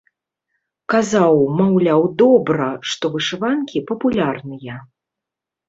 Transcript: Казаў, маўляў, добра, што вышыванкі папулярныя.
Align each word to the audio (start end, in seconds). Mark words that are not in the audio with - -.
Казаў, 0.93 1.33
маўляў, 1.59 2.01
добра, 2.23 2.71
што 2.95 3.13
вышыванкі 3.19 3.85
папулярныя. 3.93 4.83